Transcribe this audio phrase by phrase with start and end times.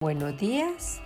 [0.00, 1.00] Buenos días.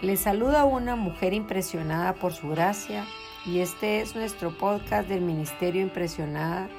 [0.00, 3.04] Les saluda una mujer impresionada por su gracia
[3.44, 6.70] y este es nuestro podcast del Ministerio Impresionada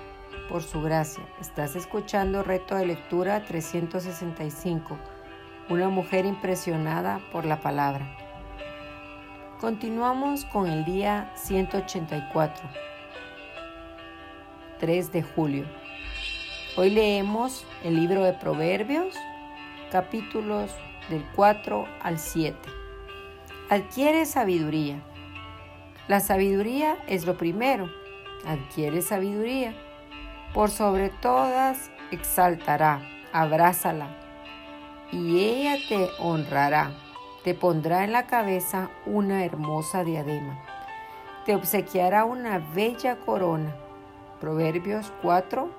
[0.49, 1.23] por su gracia.
[1.39, 4.97] Estás escuchando Reto de Lectura 365,
[5.69, 8.17] una mujer impresionada por la palabra.
[9.62, 12.67] Continuamos con el día 184,
[14.79, 15.78] 3 de julio.
[16.77, 19.16] Hoy leemos el libro de Proverbios,
[19.91, 20.72] capítulos
[21.09, 22.57] del 4 al 7.
[23.71, 25.02] Adquiere sabiduría.
[26.07, 27.90] La sabiduría es lo primero.
[28.45, 29.73] Adquiere sabiduría.
[30.53, 33.01] Por sobre todas exaltará,
[33.34, 34.15] abrázala,
[35.12, 36.91] y ella te honrará.
[37.43, 40.63] Te pondrá en la cabeza una hermosa diadema.
[41.45, 43.76] Te obsequiará una bella corona.
[44.40, 45.78] Proverbios 4,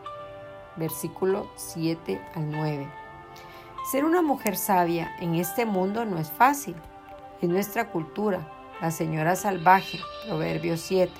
[0.76, 2.88] versículo 7 al 9.
[3.90, 6.76] Ser una mujer sabia en este mundo no es fácil.
[7.40, 8.46] En nuestra cultura,
[8.80, 11.12] la señora salvaje, Proverbio 7,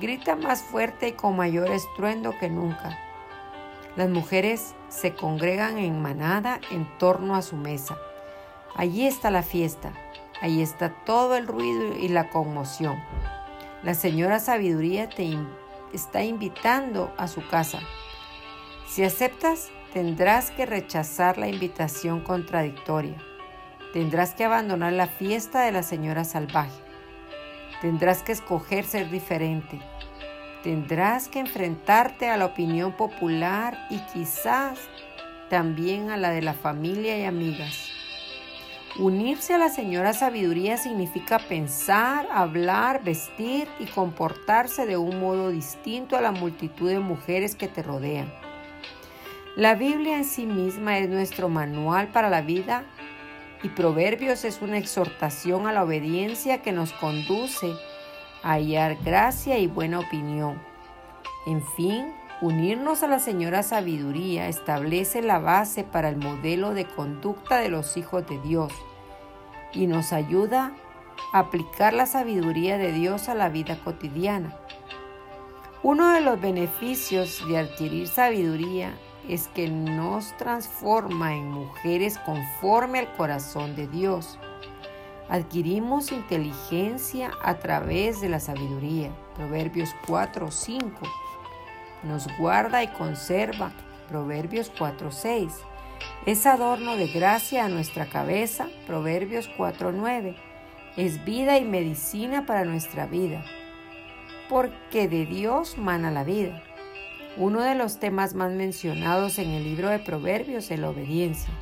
[0.00, 2.98] grita más fuerte y con mayor estruendo que nunca.
[3.96, 7.96] Las mujeres se congregan en manada en torno a su mesa.
[8.74, 9.92] Allí está la fiesta,
[10.42, 13.02] allí está todo el ruido y la conmoción.
[13.82, 15.38] La señora sabiduría te
[15.92, 17.80] está invitando a su casa
[18.86, 23.16] si aceptas, tendrás que rechazar la invitación contradictoria.
[23.92, 26.80] Tendrás que abandonar la fiesta de la señora salvaje.
[27.80, 29.80] Tendrás que escoger ser diferente.
[30.62, 34.78] Tendrás que enfrentarte a la opinión popular y quizás
[35.50, 37.90] también a la de la familia y amigas.
[38.98, 46.16] Unirse a la señora sabiduría significa pensar, hablar, vestir y comportarse de un modo distinto
[46.16, 48.45] a la multitud de mujeres que te rodean.
[49.56, 52.84] La Biblia en sí misma es nuestro manual para la vida
[53.62, 57.72] y Proverbios es una exhortación a la obediencia que nos conduce
[58.42, 60.60] a hallar gracia y buena opinión.
[61.46, 62.12] En fin,
[62.42, 67.96] unirnos a la Señora Sabiduría establece la base para el modelo de conducta de los
[67.96, 68.74] hijos de Dios
[69.72, 70.74] y nos ayuda
[71.32, 74.54] a aplicar la sabiduría de Dios a la vida cotidiana.
[75.82, 78.92] Uno de los beneficios de adquirir sabiduría
[79.28, 84.38] es que nos transforma en mujeres conforme al corazón de Dios.
[85.28, 89.10] Adquirimos inteligencia a través de la sabiduría.
[89.34, 90.88] Proverbios 4, 5.
[92.04, 93.72] Nos guarda y conserva.
[94.08, 95.52] Proverbios 4, 6.
[96.26, 98.68] Es adorno de gracia a nuestra cabeza.
[98.86, 100.36] Proverbios 4, 9.
[100.96, 103.44] Es vida y medicina para nuestra vida.
[104.48, 106.62] Porque de Dios mana la vida.
[107.38, 111.52] Uno de los temas más mencionados en el libro de Proverbios es la obediencia.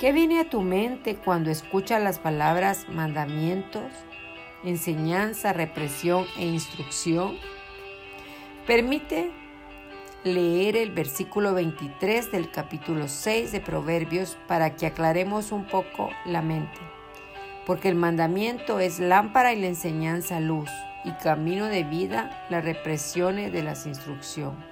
[0.00, 3.92] ¿Qué viene a tu mente cuando escuchas las palabras mandamientos,
[4.64, 7.36] enseñanza, represión e instrucción?
[8.66, 9.32] Permite
[10.24, 16.40] leer el versículo 23 del capítulo 6 de Proverbios para que aclaremos un poco la
[16.40, 16.80] mente.
[17.66, 20.70] Porque el mandamiento es lámpara y la enseñanza luz
[21.04, 24.64] y camino de vida las represiones de las instrucciones.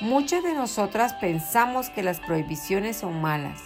[0.00, 3.60] Muchas de nosotras pensamos que las prohibiciones son malas,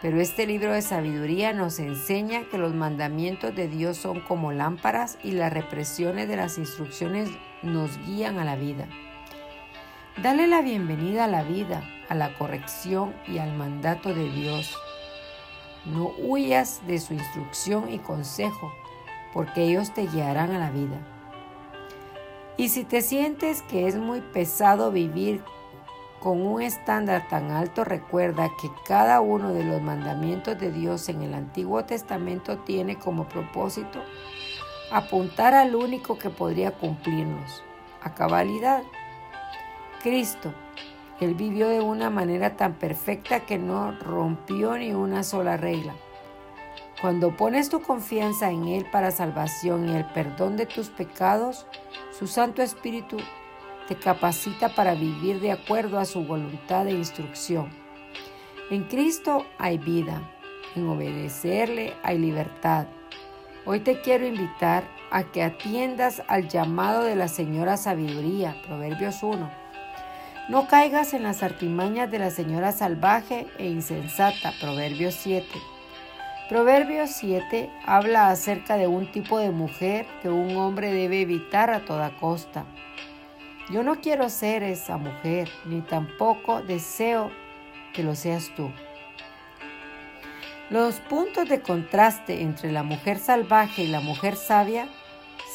[0.00, 5.18] pero este libro de sabiduría nos enseña que los mandamientos de Dios son como lámparas
[5.24, 7.28] y las represiones de las instrucciones
[7.62, 8.86] nos guían a la vida.
[10.22, 14.76] Dale la bienvenida a la vida, a la corrección y al mandato de Dios.
[15.86, 18.72] No huyas de su instrucción y consejo,
[19.34, 20.96] porque ellos te guiarán a la vida.
[22.56, 25.42] Y si te sientes que es muy pesado vivir
[26.20, 31.22] con un estándar tan alto, recuerda que cada uno de los mandamientos de Dios en
[31.22, 34.00] el Antiguo Testamento tiene como propósito
[34.92, 37.64] apuntar al único que podría cumplirnos,
[38.02, 38.84] a cabalidad,
[40.02, 40.54] Cristo.
[41.20, 45.94] Él vivió de una manera tan perfecta que no rompió ni una sola regla.
[47.04, 51.66] Cuando pones tu confianza en Él para salvación y el perdón de tus pecados,
[52.18, 53.18] su Santo Espíritu
[53.88, 57.68] te capacita para vivir de acuerdo a su voluntad e instrucción.
[58.70, 60.22] En Cristo hay vida,
[60.76, 62.86] en obedecerle hay libertad.
[63.66, 69.50] Hoy te quiero invitar a que atiendas al llamado de la Señora Sabiduría, Proverbios 1.
[70.48, 75.73] No caigas en las artimañas de la Señora salvaje e insensata, Proverbios 7
[76.48, 81.86] Proverbios 7 habla acerca de un tipo de mujer que un hombre debe evitar a
[81.86, 82.66] toda costa.
[83.70, 87.30] Yo no quiero ser esa mujer, ni tampoco deseo
[87.94, 88.70] que lo seas tú.
[90.68, 94.86] Los puntos de contraste entre la mujer salvaje y la mujer sabia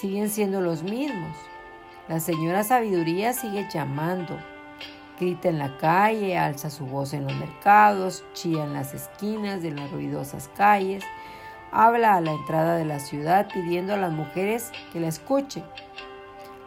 [0.01, 1.37] siguen siendo los mismos.
[2.07, 4.39] La señora sabiduría sigue llamando,
[5.19, 9.71] grita en la calle, alza su voz en los mercados, chilla en las esquinas de
[9.71, 11.03] las ruidosas calles,
[11.71, 15.63] habla a la entrada de la ciudad pidiendo a las mujeres que la escuchen.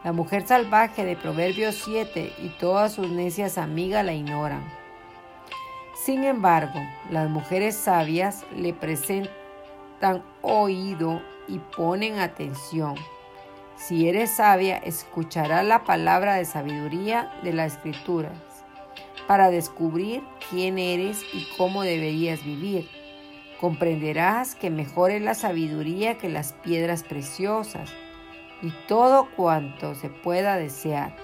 [0.04, 4.62] La mujer salvaje de Proverbios 7 y todas sus necias amigas la ignoran.
[6.04, 12.96] Sin embargo, las mujeres sabias le presentan oído y ponen atención.
[13.88, 18.38] Si eres sabia, escucharás la palabra de sabiduría de las escrituras
[19.26, 22.88] para descubrir quién eres y cómo deberías vivir.
[23.60, 27.90] Comprenderás que mejor es la sabiduría que las piedras preciosas
[28.62, 31.16] y todo cuanto se pueda desear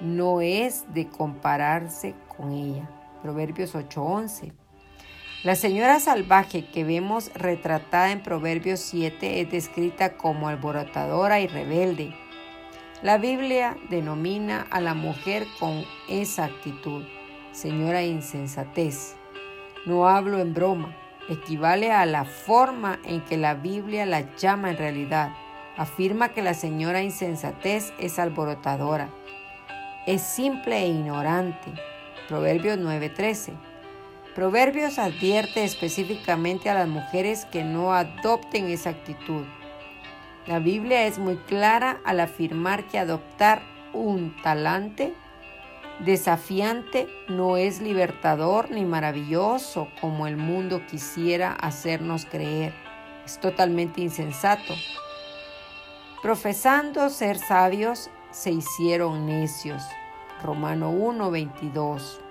[0.00, 2.90] no es de compararse con ella.
[3.22, 4.52] Proverbios 8:11.
[5.44, 12.16] La señora salvaje que vemos retratada en Proverbios 7 es descrita como alborotadora y rebelde.
[13.02, 17.04] La Biblia denomina a la mujer con esa actitud,
[17.52, 19.16] señora insensatez.
[19.84, 20.96] No hablo en broma,
[21.28, 25.34] equivale a la forma en que la Biblia la llama en realidad
[25.76, 29.10] afirma que la señora insensatez es alborotadora,
[30.06, 31.70] es simple e ignorante.
[32.28, 33.73] Proverbios 9:13.
[34.34, 39.44] Proverbios advierte específicamente a las mujeres que no adopten esa actitud.
[40.46, 45.14] La Biblia es muy clara al afirmar que adoptar un talante
[46.00, 52.74] desafiante no es libertador ni maravilloso como el mundo quisiera hacernos creer.
[53.24, 54.74] Es totalmente insensato.
[56.22, 59.82] Profesando ser sabios, se hicieron necios.
[60.42, 62.23] Romano 1:22.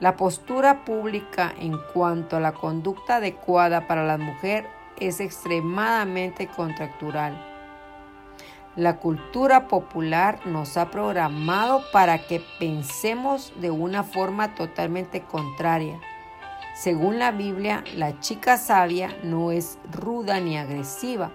[0.00, 4.66] La postura pública en cuanto a la conducta adecuada para la mujer
[4.98, 7.46] es extremadamente contractural.
[8.76, 16.00] La cultura popular nos ha programado para que pensemos de una forma totalmente contraria.
[16.74, 21.30] Según la Biblia, la chica sabia no es ruda ni agresiva,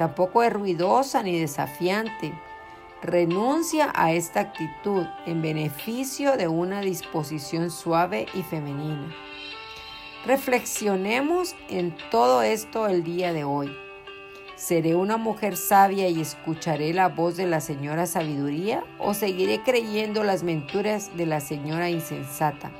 [0.00, 2.32] Tampoco es ruidosa ni desafiante.
[3.02, 9.10] Renuncia a esta actitud en beneficio de una disposición suave y femenina.
[10.26, 13.74] Reflexionemos en todo esto el día de hoy.
[14.54, 20.22] ¿Seré una mujer sabia y escucharé la voz de la señora sabiduría o seguiré creyendo
[20.22, 22.70] las mentiras de la señora insensata?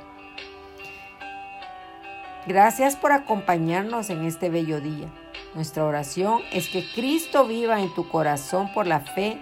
[2.45, 5.07] Gracias por acompañarnos en este bello día.
[5.55, 9.39] Nuestra oración es que Cristo viva en tu corazón por la fe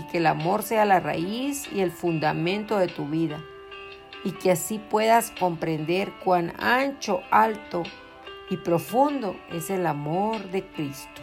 [0.00, 3.44] y que el amor sea la raíz y el fundamento de tu vida
[4.24, 7.82] y que así puedas comprender cuán ancho, alto
[8.48, 11.20] y profundo es el amor de Cristo.